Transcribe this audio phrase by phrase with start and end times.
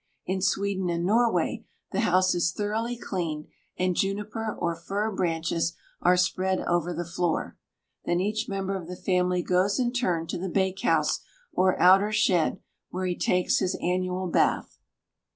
[0.25, 3.45] In Sweden and Norway, the house is thoroughly cleaned,
[3.77, 7.55] and juniper or fir branches are spread over the floor.
[8.05, 11.19] Then each member of the family goes in turn to the bake house,
[11.53, 12.59] or outer shed,
[12.89, 14.79] where he takes his annual bath.